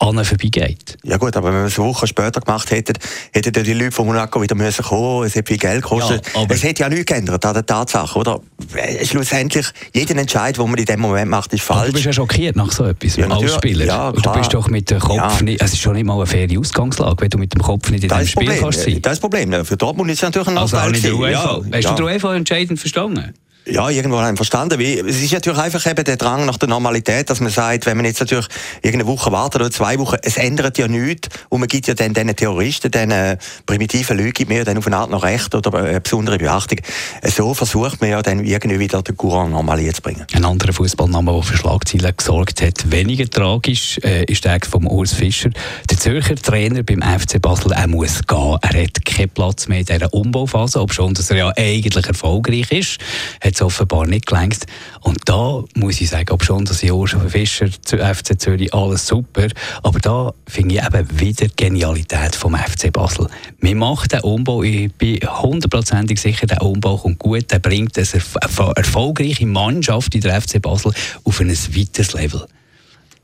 an 0.00 0.24
vorbeigeht. 0.24 0.96
Ja 1.04 1.18
gut, 1.18 1.36
aber 1.36 1.48
wenn 1.48 1.60
wir 1.60 1.66
es 1.66 1.78
eine 1.78 1.88
Woche 1.88 2.06
später 2.06 2.40
gemacht 2.40 2.70
hätten, 2.70 2.94
hätten 3.32 3.64
die 3.64 3.72
Leute 3.74 3.92
von 3.92 4.06
Monaco 4.06 4.40
wieder 4.40 4.54
müssen 4.54 4.82
kommen, 4.82 5.26
es 5.26 5.34
hätte 5.34 5.48
viel 5.48 5.58
Geld 5.58 5.82
gekostet. 5.82 6.26
Ja, 6.34 6.46
es 6.48 6.62
hätte 6.62 6.82
ja 6.82 6.88
nichts 6.88 7.06
geändert 7.06 7.44
an 7.44 7.54
der 7.54 7.66
Tatsache, 7.66 8.18
oder? 8.18 8.40
Äh, 8.74 9.04
schlussendlich, 9.04 9.66
jeder 9.94 10.16
Entscheid, 10.16 10.56
den 10.56 10.70
man 10.70 10.78
in 10.78 10.86
dem 10.86 11.00
Moment 11.00 11.30
macht, 11.30 11.52
ist 11.52 11.62
falsch. 11.62 11.80
Aber 11.80 11.86
du 11.88 11.92
bist 11.92 12.06
ja 12.06 12.12
schockiert 12.12 12.56
nach 12.56 12.72
so 12.72 12.84
etwas 12.84 13.16
ja, 13.16 13.28
als 13.28 13.54
Spieler. 13.54 13.84
Ja, 13.84 14.12
du 14.12 14.32
bist 14.32 14.54
doch 14.54 14.68
mit 14.68 14.90
dem 14.90 15.00
Kopf 15.00 15.16
ja. 15.16 15.42
nicht, 15.42 15.62
es 15.62 15.72
ist 15.74 15.80
schon 15.80 15.94
nicht 15.94 16.06
mal 16.06 16.14
eine 16.14 16.26
faire 16.26 16.58
Ausgangslage, 16.58 17.16
wenn 17.20 17.30
du 17.30 17.38
mit 17.38 17.54
dem 17.54 17.60
Kopf 17.60 17.90
nicht 17.90 18.04
in 18.04 18.08
diesem 18.08 18.26
Spiel 18.26 18.46
Problem. 18.46 18.62
kannst 18.62 18.80
sein. 18.80 19.02
Das 19.02 19.12
ist 19.12 19.20
das 19.20 19.20
Problem. 19.20 19.64
Für 19.64 19.76
Dortmund 19.76 20.10
ist 20.10 20.18
es 20.18 20.22
natürlich 20.22 20.48
ein 20.48 20.54
Nachteil. 20.54 20.80
Also 20.80 21.08
auch 21.14 21.22
nicht 21.22 21.32
ja, 21.32 21.60
Hast 21.72 21.84
ja. 21.84 21.90
du 21.90 21.96
den 21.96 22.04
UEFA 22.04 22.34
entscheidend 22.34 22.80
verstanden? 22.80 23.34
Ja, 23.70 23.88
irgendwo 23.88 24.18
haben 24.18 24.36
verstanden. 24.36 24.80
Es 24.80 25.22
ist 25.22 25.32
natürlich 25.32 25.58
einfach 25.60 25.86
eben 25.86 26.04
der 26.04 26.16
Drang 26.16 26.44
nach 26.44 26.56
der 26.56 26.68
Normalität, 26.68 27.30
dass 27.30 27.38
man 27.38 27.50
sagt, 27.50 27.86
wenn 27.86 27.96
man 27.96 28.04
jetzt 28.04 28.18
natürlich 28.18 28.48
irgendeine 28.82 29.06
Woche 29.06 29.30
wartet 29.30 29.60
oder 29.60 29.70
zwei 29.70 29.96
Wochen, 30.00 30.16
es 30.22 30.36
ändert 30.38 30.76
ja 30.76 30.88
nichts 30.88 31.28
und 31.50 31.60
man 31.60 31.68
gibt 31.68 31.86
ja 31.86 31.94
dann 31.94 32.12
diesen 32.12 32.34
Terroristen, 32.34 32.90
diesen 32.90 33.38
primitiven 33.66 34.18
Leuten, 34.18 34.32
gibt 34.32 34.50
mir 34.50 34.64
dann 34.64 34.76
auf 34.76 34.88
eine 34.88 34.96
Art 34.96 35.10
noch 35.10 35.22
Recht 35.22 35.54
oder 35.54 35.72
eine 35.72 36.00
besondere 36.00 36.38
Beachtung. 36.38 36.78
So 37.22 37.54
versucht 37.54 38.00
man 38.00 38.10
ja 38.10 38.22
dann 38.22 38.44
irgendwie 38.44 38.80
wieder 38.80 39.02
den 39.02 39.16
Courant 39.16 39.52
normal 39.52 39.80
zu 39.92 40.02
bringen. 40.02 40.26
Ein 40.32 40.44
anderer 40.44 40.72
Fußballname, 40.72 41.32
der 41.32 41.42
für 41.42 41.56
Schlagzeilen 41.56 42.12
gesorgt 42.16 42.62
hat, 42.62 42.90
weniger 42.90 43.30
tragisch, 43.30 43.98
äh, 44.02 44.24
ist 44.24 44.44
der 44.44 44.58
von 44.68 44.84
Urs 44.86 45.12
Fischer. 45.12 45.50
Der 45.88 45.96
Zürcher 45.96 46.34
Trainer 46.34 46.82
beim 46.82 47.02
FC 47.02 47.40
Basel, 47.40 47.72
er 47.72 47.86
muss 47.86 48.26
gehen. 48.26 48.58
Er 48.62 48.82
hat 48.82 49.04
keinen 49.04 49.28
Platz 49.30 49.68
mehr 49.68 49.78
in 49.78 49.86
dieser 49.86 50.12
Umbauphase, 50.12 50.80
ob 50.80 50.92
schon, 50.92 51.14
dass 51.14 51.30
er 51.30 51.36
ja 51.36 51.52
eigentlich 51.56 52.06
erfolgreich 52.06 52.72
ist. 52.72 52.98
Hat 53.40 53.59
es 53.60 53.66
offenbar 53.66 54.06
nicht 54.06 54.26
gelenkt. 54.26 54.66
Und 55.00 55.18
da 55.26 55.62
muss 55.74 56.00
ich 56.00 56.10
sagen, 56.10 56.30
ob 56.30 56.44
schon 56.44 56.64
das 56.64 56.80
schon 56.80 57.30
Fischer, 57.30 57.68
FC 57.68 58.40
Zürich, 58.40 58.72
alles 58.74 59.06
super, 59.06 59.48
aber 59.82 59.98
da 59.98 60.32
finde 60.46 60.76
ich 60.76 60.82
eben 60.84 61.20
wieder 61.20 61.46
die 61.46 61.56
Genialität 61.56 62.34
vom 62.34 62.54
FC 62.54 62.92
Basel. 62.92 63.28
Wir 63.60 63.76
machen 63.76 64.08
den 64.08 64.20
Umbau, 64.20 64.62
ich 64.62 64.92
bin 64.94 65.20
hundertprozentig 65.20 66.20
sicher, 66.20 66.46
der 66.46 66.62
Umbau 66.62 66.96
kommt 66.96 67.18
gut, 67.18 67.50
der 67.50 67.58
bringt 67.58 67.96
eine 67.98 68.74
erfolgreiche 68.76 69.46
Mannschaft 69.46 70.14
in 70.14 70.20
der 70.22 70.40
FC 70.40 70.60
Basel 70.60 70.92
auf 71.24 71.40
ein 71.40 71.50
weiteres 71.50 72.12
Level. 72.12 72.46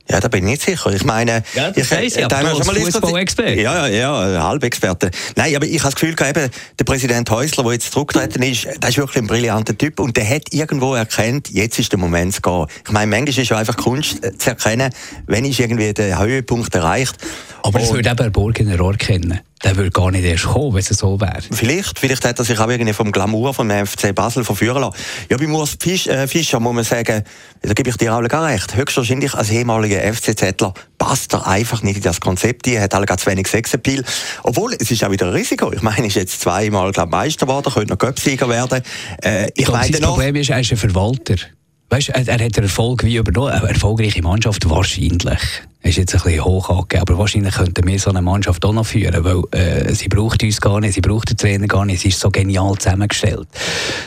Ja, 0.08 0.20
da 0.20 0.28
bin 0.28 0.44
ich 0.44 0.50
nicht 0.50 0.62
sicher. 0.62 0.92
Ich 0.92 1.04
meine, 1.04 1.42
ja, 1.54 1.70
das 1.70 1.90
ich, 1.92 2.16
ich, 2.16 2.24
aber 2.24 2.40
du 2.40 2.46
als 2.46 2.68
Fußballexperte. 2.68 3.60
Ja, 3.60 3.88
ja, 3.88 4.28
ja, 4.30 4.42
Halbexperte. 4.44 5.10
Nein, 5.34 5.56
aber 5.56 5.66
ich 5.66 5.78
habe 5.80 5.92
das 5.92 5.94
Gefühl, 5.96 6.14
eben, 6.28 6.50
der 6.78 6.84
Präsident 6.84 7.28
Häusler, 7.30 7.64
der 7.64 7.72
jetzt 7.72 7.92
zurückgetreten 7.92 8.42
ist, 8.42 8.64
der 8.64 8.88
ist 8.88 8.98
wirklich 8.98 9.22
ein 9.22 9.26
brillanter 9.26 9.76
Typ 9.76 9.98
und 9.98 10.16
der 10.16 10.28
hat 10.28 10.52
irgendwo 10.52 10.94
erkannt, 10.94 11.50
jetzt 11.50 11.78
ist 11.78 11.90
der 11.90 11.98
Moment 11.98 12.34
zu 12.34 12.42
gehen. 12.42 12.66
Ich 12.84 12.92
meine, 12.92 13.08
manchmal 13.08 13.30
ist 13.30 13.38
es 13.38 13.48
ja 13.48 13.56
einfach 13.56 13.76
Kunst 13.76 14.24
äh, 14.24 14.36
zu 14.36 14.50
erkennen, 14.50 14.92
wenn 15.26 15.44
ist 15.44 15.58
irgendwie 15.58 15.92
der 15.92 16.18
Höhepunkt 16.18 16.74
erreicht. 16.74 17.16
Aber 17.62 17.80
das 17.80 17.92
würde 17.92 18.10
eben 18.10 18.32
Burgener 18.32 18.78
Rohr 18.78 18.96
kennen 18.96 19.40
der 19.64 19.76
würde 19.76 19.90
gar 19.90 20.10
nicht 20.10 20.24
erst 20.24 20.44
kommen, 20.44 20.74
wenn 20.74 20.80
es 20.80 20.88
so 20.88 21.18
wäre. 21.18 21.40
Vielleicht, 21.50 21.98
vielleicht 21.98 22.24
hat 22.26 22.38
er 22.38 22.44
sich 22.44 22.58
auch 22.58 22.68
irgendwie 22.68 22.92
vom 22.92 23.10
Glamour 23.10 23.54
vom 23.54 23.70
FC 23.70 24.14
Basel 24.14 24.44
verführen 24.44 24.82
lassen. 24.82 24.96
Ja, 25.30 25.38
bei 25.38 25.48
Urs 25.48 25.78
Fisch, 25.80 26.06
äh, 26.06 26.28
Fischer 26.28 26.60
muss 26.60 26.74
man 26.74 26.84
sagen, 26.84 27.24
da 27.62 27.72
gebe 27.72 27.88
ich 27.88 27.96
dir 27.96 28.14
auch 28.14 28.22
gar 28.28 28.46
recht. 28.46 28.76
Höchstwahrscheinlich 28.76 29.34
als 29.34 29.50
ehemaliger 29.50 30.00
FCZler 30.12 30.74
passt 30.98 31.32
er 31.32 31.46
einfach 31.46 31.82
nicht 31.82 31.96
in 31.96 32.02
das 32.02 32.20
Konzept. 32.20 32.66
Er 32.68 32.82
hat 32.82 32.94
alle 32.94 33.06
zu 33.06 33.26
wenig 33.26 33.48
Sexappeal. 33.48 34.04
Obwohl, 34.42 34.74
es 34.78 34.90
ist 34.90 35.02
auch 35.02 35.10
wieder 35.10 35.26
ein 35.26 35.32
Risiko. 35.32 35.72
Ich 35.72 35.82
meine, 35.82 36.00
er 36.00 36.06
ist 36.06 36.16
jetzt 36.16 36.40
zweimal, 36.42 36.92
glaube 36.92 37.10
Meister 37.10 37.46
geworden, 37.46 37.72
könnte 37.72 37.94
noch 37.94 37.98
Göpsieger 37.98 38.48
werden. 38.50 38.82
Äh, 39.22 39.46
ich, 39.46 39.60
ich 39.60 39.64
glaube, 39.64 39.90
das 39.90 40.00
Problem 40.00 40.36
ist, 40.36 40.50
er 40.50 40.60
ist 40.60 40.70
ein 40.70 40.76
Verwalter. 40.76 41.36
Weißt, 41.88 42.10
er, 42.10 42.28
er 42.28 42.44
hat 42.44 42.58
Erfolg 42.58 43.04
wie 43.04 43.16
übernommen, 43.16 43.52
eine 43.52 43.68
erfolgreiche 43.68 44.20
Mannschaft 44.20 44.68
wahrscheinlich 44.68 45.40
ist 45.82 45.98
jetzt 45.98 46.14
ein 46.14 46.20
bisschen 46.22 46.44
hoch 46.44 46.68
angegeben, 46.68 47.02
aber 47.02 47.18
wahrscheinlich 47.18 47.54
könnten 47.54 47.86
wir 47.86 47.98
so 47.98 48.10
eine 48.10 48.22
Mannschaft 48.22 48.64
auch 48.64 48.72
noch 48.72 48.86
führen, 48.86 49.22
weil 49.24 49.42
äh, 49.52 49.94
sie 49.94 50.08
braucht 50.08 50.42
uns 50.42 50.60
gar 50.60 50.80
nicht, 50.80 50.94
sie 50.94 51.00
braucht 51.00 51.30
den 51.30 51.36
Trainer 51.36 51.66
gar 51.66 51.84
nicht, 51.84 52.00
sie 52.00 52.08
ist 52.08 52.20
so 52.20 52.30
genial 52.30 52.76
zusammengestellt. 52.78 53.46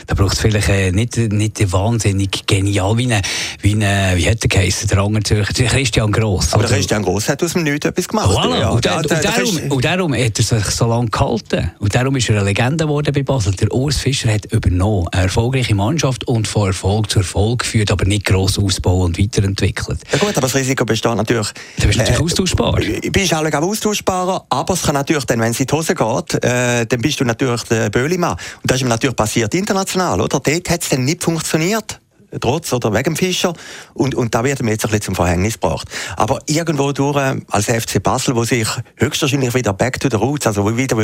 Da 0.06 0.14
braucht 0.14 0.34
es 0.34 0.40
vielleicht 0.40 0.68
äh, 0.68 0.92
nicht, 0.92 1.16
nicht 1.16 1.72
wahnsinnig 1.72 2.46
genial, 2.46 2.96
wie 2.98 3.04
eine, 3.04 3.22
wie 3.60 3.72
eine, 3.72 4.16
wie 4.16 4.28
hat 4.28 4.42
der 4.42 4.48
geheissen, 4.48 4.88
der 4.88 4.98
andere 4.98 5.22
Zürcher, 5.22 5.52
Christian 5.64 6.12
Gross. 6.12 6.52
Aber 6.52 6.64
der 6.64 6.76
Christian 6.76 7.02
Gross 7.02 7.28
hat 7.28 7.42
aus 7.42 7.54
dem 7.54 7.62
Nichts 7.62 7.86
etwas 7.86 8.08
gemacht. 8.08 8.30
Voilà. 8.30 8.60
Ja, 8.60 8.68
und, 8.70 8.84
der, 8.84 8.96
und, 8.98 9.10
darum, 9.10 9.70
und, 9.70 9.84
darum, 9.84 10.14
hat 10.14 10.38
er 10.38 10.44
sich 10.44 10.64
so 10.66 10.86
lange 10.86 11.08
gehalten. 11.08 11.70
Und 11.78 11.94
darum 11.94 12.16
ist 12.16 12.28
er 12.28 12.36
eine 12.36 12.44
Legende 12.44 12.84
geworden 12.84 13.12
bei 13.14 13.22
Basel. 13.22 13.54
Der 13.54 13.72
Urs 13.72 13.96
Fischer 13.96 14.32
hat 14.32 14.46
übernommen, 14.52 15.08
eine 15.12 15.24
erfolgreiche 15.24 15.74
Mannschaft 15.74 16.26
und 16.26 16.46
von 16.46 16.68
Erfolg 16.68 17.10
zu 17.10 17.20
Erfolg 17.20 17.60
geführt, 17.60 17.90
aber 17.90 18.04
nicht 18.04 18.26
gross 18.26 18.58
ausbauen 18.58 19.06
und 19.06 19.18
weiterentwickelt. 19.18 20.00
Ja 20.12 20.18
gut, 20.18 20.30
aber 20.30 20.42
das 20.42 20.54
Risiko 20.54 20.84
besteht 20.84 21.14
natürlich 21.14 21.48
Du 21.78 21.86
bist 21.86 21.98
natürlich 21.98 22.20
äh, 22.20 22.22
austauschbar. 22.22 22.80
Du 22.80 23.10
bist 23.10 23.34
auch 23.34 23.44
austauschbarer, 23.52 24.46
aber 24.48 24.74
es 24.74 24.82
kann 24.82 24.94
natürlich 24.94 25.24
dann, 25.24 25.40
wenn 25.40 25.52
es 25.52 25.60
in 25.60 25.66
die 25.66 25.74
Hose 25.74 25.94
geht, 25.94 26.44
äh, 26.44 26.86
dann 26.86 27.00
bist 27.00 27.20
du 27.20 27.24
natürlich 27.24 27.62
der 27.64 27.90
Böhlimann. 27.90 28.32
Und 28.32 28.70
das 28.70 28.82
ist 28.82 28.88
natürlich 28.88 29.16
passiert 29.16 29.54
international, 29.54 30.20
oder? 30.20 30.40
Dort 30.40 30.70
hat 30.70 30.82
es 30.82 30.88
dann 30.88 31.04
nicht 31.04 31.22
funktioniert 31.22 32.00
trotz 32.40 32.72
oder 32.72 32.92
wegen 32.94 33.16
Fischer. 33.16 33.54
Und, 33.94 34.14
und 34.14 34.34
da 34.34 34.44
wird 34.44 34.62
mir 34.62 34.72
jetzt 34.72 34.84
ein 34.84 34.90
bisschen 34.90 35.02
zum 35.02 35.14
Verhängnis 35.14 35.54
gebracht. 35.54 35.88
Aber 36.16 36.40
irgendwo 36.46 36.92
durch, 36.92 37.16
äh, 37.16 37.40
als 37.50 37.66
FC 37.66 38.02
Basel, 38.02 38.36
wo 38.36 38.44
sich 38.44 38.68
höchstwahrscheinlich 38.96 39.54
wieder 39.54 39.72
back 39.72 39.98
to 40.00 40.08
the 40.10 40.16
roots, 40.16 40.46
also 40.46 40.64
wo 40.64 40.76
wieder 40.76 40.96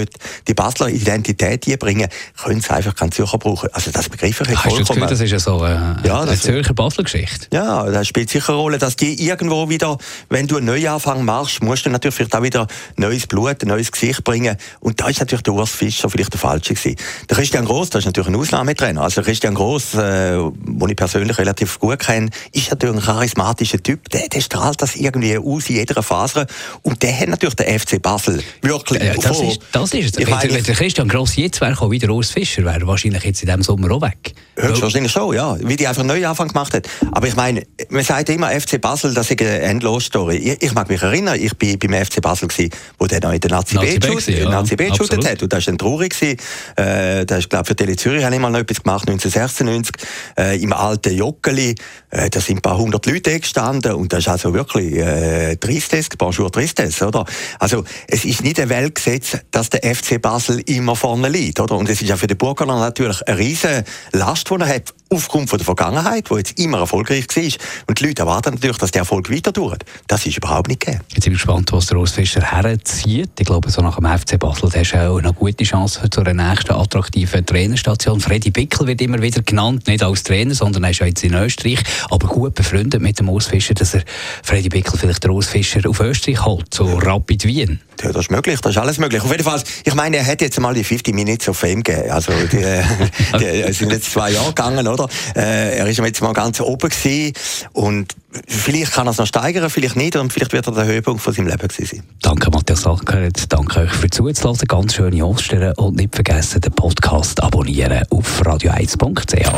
die 0.46 0.54
Basler 0.54 0.88
Identität 0.88 1.64
hier 1.64 1.76
bringen, 1.76 2.08
können 2.42 2.60
sie 2.60 2.70
einfach 2.70 2.94
keinen 2.94 3.12
Zürcher 3.12 3.38
brauchen. 3.38 3.68
Also 3.72 3.90
das 3.90 4.08
begreife 4.08 4.44
ich 4.44 4.50
jetzt 4.50 4.64
Hast 4.64 4.76
vollkommen. 4.76 5.00
Du 5.00 5.06
das 5.06 5.20
ist 5.20 5.30
ja 5.30 5.38
so 5.38 5.64
äh, 5.64 5.70
ja, 6.04 6.20
eine 6.20 6.38
Zürcher 6.38 6.74
Basel-Geschichte. 6.74 7.48
Ja, 7.52 7.84
das 7.84 8.06
spielt 8.06 8.30
sicher 8.30 8.50
eine 8.50 8.58
Rolle, 8.58 8.78
dass 8.78 8.96
die 8.96 9.26
irgendwo 9.26 9.68
wieder, 9.68 9.98
wenn 10.28 10.46
du 10.46 10.56
einen 10.56 10.66
Neuanfang 10.66 11.24
machst, 11.24 11.62
musst 11.62 11.86
du 11.86 11.90
natürlich 11.90 12.14
vielleicht 12.14 12.34
auch 12.34 12.42
wieder 12.42 12.66
neues 12.96 13.26
Blut, 13.26 13.62
ein 13.62 13.68
neues 13.68 13.90
Gesicht 13.90 14.24
bringen. 14.24 14.56
Und 14.80 15.00
da 15.00 15.08
ist 15.08 15.20
natürlich 15.20 15.42
der 15.42 15.54
Urs 15.54 15.70
Fischer 15.70 16.10
vielleicht 16.10 16.32
der 16.32 16.40
Falsche 16.40 16.74
gewesen. 16.74 16.96
Der 17.28 17.36
Christian 17.36 17.64
Gross, 17.64 17.90
das 17.90 18.00
ist 18.00 18.06
natürlich 18.06 18.28
ein 18.28 18.36
Ausnahmetrainer. 18.36 19.02
Also 19.02 19.22
Christian 19.22 19.54
Gross, 19.54 19.94
äh, 19.94 20.38
wo 20.38 20.86
ich 20.86 20.96
persönlich 20.96 21.15
persönlich 21.16 21.38
relativ 21.38 21.78
gut 21.78 21.98
kenne, 21.98 22.28
ist 22.52 22.70
natürlich 22.70 22.96
ein 22.96 23.02
charismatischer 23.02 23.82
Typ. 23.82 24.10
Der, 24.10 24.28
der 24.28 24.40
strahlt 24.40 24.82
das 24.82 24.96
irgendwie 24.96 25.38
aus 25.38 25.68
in 25.70 25.76
jeder 25.76 26.02
Phase. 26.02 26.46
Und 26.82 27.02
der 27.02 27.18
hat 27.18 27.28
natürlich 27.28 27.56
den 27.56 27.78
FC 27.78 28.02
Basel 28.02 28.42
wirklich 28.60 29.02
ja, 29.02 29.14
das, 29.14 29.40
ist, 29.40 29.60
das 29.72 29.94
ist 29.94 30.18
es. 30.18 30.26
Wenn, 30.26 30.62
der 30.62 30.74
Christian 30.74 31.08
Gross 31.08 31.36
jetzt 31.36 31.60
wäre, 31.62 31.80
auch 31.80 31.90
wieder 31.90 32.10
Urs 32.10 32.30
Fischer, 32.30 32.64
wäre 32.64 32.80
er 32.80 32.86
wahrscheinlich 32.86 33.24
jetzt 33.24 33.42
in 33.42 33.46
diesem 33.46 33.62
Sommer 33.62 33.90
auch 33.92 34.02
weg. 34.02 34.34
Höchstwahrscheinlich 34.56 35.12
schon, 35.12 35.34
ja. 35.34 35.56
Wie 35.60 35.76
die 35.76 35.86
einfach 35.86 36.00
einen 36.00 36.08
Neuanfang 36.08 36.48
gemacht 36.48 36.74
hat. 36.74 36.88
Aber 37.12 37.26
ich 37.26 37.36
meine, 37.36 37.62
man 37.88 38.04
sagt 38.04 38.28
immer 38.28 38.48
FC 38.48 38.80
Basel, 38.80 39.14
das 39.14 39.30
ist 39.30 39.40
eine 39.40 39.60
Endlos-Story. 39.60 40.36
Ich, 40.36 40.62
ich, 40.62 40.74
mag 40.74 40.88
mich 40.88 41.02
erinnern, 41.02 41.38
ich 41.40 41.52
war 41.52 41.76
beim 41.78 42.04
FC 42.04 42.20
Basel, 42.20 42.48
gewesen, 42.48 42.70
wo 42.98 43.06
der 43.06 43.20
noch 43.20 43.32
in 43.32 43.40
der 43.40 43.50
Nazi 43.50 43.76
B 43.78 43.98
geshootet 43.98 45.24
ja. 45.24 45.30
hat. 45.30 45.42
Und 45.42 45.52
das 45.52 45.66
war 45.66 45.72
dann 45.72 45.78
traurig. 45.78 46.18
Gewesen. 46.18 46.38
Äh, 46.76 47.26
das 47.26 47.40
ist, 47.40 47.50
glaube 47.50 47.66
für 47.66 47.76
Tele 47.76 47.96
Zürich 47.96 48.24
habe 48.24 48.34
ich 48.34 48.40
mal 48.40 48.50
noch 48.50 48.60
etwas 48.60 48.82
gemacht, 48.82 49.08
1996, 49.08 49.94
äh, 50.38 50.62
im 50.62 50.72
alten 50.72 51.05
alten 51.06 51.16
Joggeli, 51.16 51.74
äh, 52.10 52.30
da 52.30 52.40
sind 52.40 52.58
ein 52.58 52.62
paar 52.62 52.78
hundert 52.78 53.06
Leute 53.06 53.38
gestanden 53.38 53.92
und 53.94 54.12
das 54.12 54.20
ist 54.20 54.28
also 54.28 54.52
wirklich 54.52 54.94
äh, 54.94 55.56
Tristes, 55.56 56.08
Bonjour 56.18 56.50
Tristes, 56.50 57.02
oder? 57.02 57.24
Also 57.58 57.84
es 58.08 58.24
ist 58.24 58.42
nicht 58.42 58.60
ein 58.60 58.68
Weltgesetz, 58.68 59.38
dass 59.50 59.70
der 59.70 59.94
FC 59.94 60.20
Basel 60.20 60.60
immer 60.66 60.96
vorne 60.96 61.28
liegt, 61.28 61.60
oder? 61.60 61.76
Und 61.76 61.88
es 61.88 62.02
ist 62.02 62.08
ja 62.08 62.16
für 62.16 62.26
den 62.26 62.36
Burgerland 62.36 62.80
natürlich 62.80 63.26
eine 63.26 63.38
riesige 63.38 63.84
Last, 64.12 64.50
die 64.50 64.54
er 64.54 64.68
hat, 64.68 64.94
aufgrund 65.08 65.48
von 65.48 65.58
der 65.58 65.64
Vergangenheit, 65.64 66.28
die 66.30 66.34
jetzt 66.34 66.58
immer 66.58 66.78
erfolgreich 66.78 67.26
war. 67.34 67.52
Und 67.86 68.00
die 68.00 68.06
Leute 68.06 68.22
erwarten 68.22 68.54
natürlich, 68.54 68.78
dass 68.78 68.90
der 68.90 69.00
Erfolg 69.00 69.30
weiter 69.30 69.52
dauert. 69.52 69.84
Das 70.08 70.26
ist 70.26 70.36
überhaupt 70.36 70.68
nicht 70.68 70.80
gegeben. 70.80 71.02
Jetzt 71.10 71.24
bin 71.24 71.32
ich 71.32 71.38
gespannt, 71.38 71.70
was 71.72 71.86
der 71.86 71.98
Urs 71.98 72.12
Fischer 72.12 72.42
herzieht. 72.42 73.30
Ich 73.38 73.46
glaube, 73.46 73.70
so 73.70 73.82
nach 73.82 73.96
dem 73.96 74.06
FC 74.06 74.38
Basel, 74.38 74.70
der 74.70 74.82
ist 74.82 74.94
auch 74.94 75.18
eine 75.18 75.32
gute 75.32 75.64
Chance 75.64 76.10
zu 76.10 76.20
einer 76.20 76.34
nächsten 76.34 76.72
attraktiven 76.72 77.46
Trainerstation. 77.46 78.20
Freddy 78.20 78.50
Bickel 78.50 78.86
wird 78.86 79.00
immer 79.00 79.20
wieder 79.22 79.42
genannt, 79.42 79.86
nicht 79.86 80.02
als 80.02 80.22
Trainer, 80.22 80.54
sondern 80.54 80.84
er 80.84 80.90
ist 80.90 80.98
ja 80.98 81.06
jetzt 81.06 81.22
in 81.22 81.34
Österreich, 81.34 81.82
aber 82.10 82.26
gut 82.26 82.54
befreundet 82.54 83.00
mit 83.00 83.18
dem 83.18 83.28
Urs 83.28 83.46
Fischer, 83.46 83.74
dass 83.74 83.94
er 83.94 84.02
Freddy 84.42 84.68
Bickel 84.68 84.98
vielleicht 84.98 85.22
den 85.22 85.30
Urs 85.30 85.46
Fischer 85.46 85.88
auf 85.88 86.00
Österreich 86.00 86.44
holt, 86.44 86.74
so 86.74 86.84
Rapid 86.98 87.44
Wien. 87.44 87.80
Ja, 88.02 88.12
das 88.12 88.26
ist 88.26 88.30
möglich, 88.30 88.60
das 88.60 88.72
ist 88.72 88.78
alles 88.78 88.98
möglich. 88.98 89.22
Auf 89.22 89.30
jeden 89.30 89.44
Fall, 89.44 89.62
ich 89.84 89.94
meine, 89.94 90.18
er 90.18 90.26
hat 90.26 90.42
jetzt 90.42 90.60
mal 90.60 90.74
die 90.74 90.84
50 90.84 91.14
Minutes 91.14 91.48
of 91.48 91.56
Fame 91.56 91.82
gegeben. 91.82 92.10
Also, 92.10 92.32
die, 92.52 92.58
die 93.66 93.72
sind 93.72 93.90
jetzt 93.90 94.12
zwei 94.12 94.30
Jahre 94.32 94.48
gegangen, 94.48 94.86
oder? 94.86 95.05
Äh, 95.34 95.78
er 95.78 95.86
ist 95.86 95.98
jetzt 95.98 96.22
mal 96.22 96.32
ganz 96.32 96.60
oben 96.60 96.88
gewesen 96.88 97.32
und 97.72 98.14
vielleicht 98.46 98.92
kann 98.92 99.06
er 99.06 99.10
es 99.10 99.18
noch 99.18 99.26
steigern, 99.26 99.70
vielleicht 99.70 99.96
nicht 99.96 100.16
und 100.16 100.32
vielleicht 100.32 100.52
wird 100.52 100.66
er 100.66 100.72
der 100.72 100.84
Höhepunkt 100.84 101.22
von 101.22 101.32
seinem 101.32 101.48
Leben 101.48 101.68
gewesen 101.68 101.86
sein. 101.86 102.02
Danke, 102.22 102.50
Matthias 102.50 102.82
Sackert. 102.82 103.52
Danke 103.52 103.80
euch 103.80 103.92
für 103.92 104.10
Zuhören. 104.10 104.58
Ganz 104.68 104.94
schöne 104.94 105.24
Ostern 105.24 105.72
und 105.74 105.96
nicht 105.96 106.14
vergessen, 106.14 106.60
den 106.60 106.72
Podcast 106.72 107.42
abonnieren 107.42 108.02
auf 108.10 108.42
radio1.ch. 108.42 109.50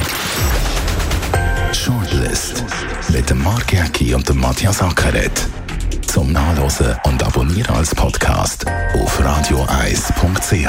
Shortlist 1.73 2.65
mit 3.13 3.29
dem 3.31 3.43
Mark 3.43 3.73
Jäcki 3.73 4.15
und 4.15 4.29
dem 4.29 4.41
Matthias 4.41 4.83
Ackeret. 4.83 5.47
Zum 6.07 6.33
Nachlesen 6.33 6.97
und 7.05 7.23
Abonnieren 7.23 7.77
als 7.77 7.95
Podcast 7.95 8.65
auf 8.95 9.23
radioeis.ch. 9.23 10.69